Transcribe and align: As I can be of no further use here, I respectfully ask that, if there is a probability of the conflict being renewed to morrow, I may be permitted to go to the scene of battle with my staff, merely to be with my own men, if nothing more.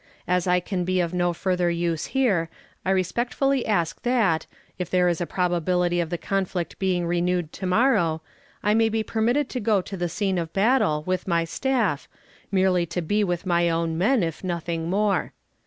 As 0.27 0.47
I 0.47 0.59
can 0.59 0.83
be 0.83 0.99
of 0.99 1.13
no 1.13 1.31
further 1.31 1.69
use 1.69 2.05
here, 2.05 2.49
I 2.83 2.89
respectfully 2.89 3.63
ask 3.67 4.01
that, 4.01 4.47
if 4.79 4.89
there 4.89 5.07
is 5.07 5.21
a 5.21 5.27
probability 5.27 5.99
of 5.99 6.09
the 6.09 6.17
conflict 6.17 6.79
being 6.79 7.05
renewed 7.05 7.53
to 7.53 7.67
morrow, 7.67 8.23
I 8.63 8.73
may 8.73 8.89
be 8.89 9.03
permitted 9.03 9.47
to 9.49 9.59
go 9.59 9.79
to 9.83 9.95
the 9.95 10.09
scene 10.09 10.39
of 10.39 10.53
battle 10.53 11.03
with 11.05 11.27
my 11.27 11.43
staff, 11.43 12.09
merely 12.51 12.87
to 12.87 13.03
be 13.03 13.23
with 13.23 13.45
my 13.45 13.69
own 13.69 13.95
men, 13.95 14.23
if 14.23 14.43
nothing 14.43 14.89
more. 14.89 15.33